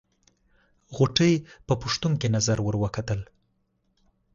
غوټۍ 0.95 1.33
په 1.67 1.73
پوښتونکې 1.81 2.27
نظر 2.35 2.57
ور 2.63 2.75
وکتل. 2.83 3.19